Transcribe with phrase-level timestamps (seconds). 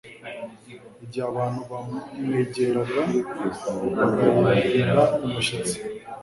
[1.03, 3.01] Igihe abantu bamwegeraga
[3.97, 5.75] bahinda umushyitsi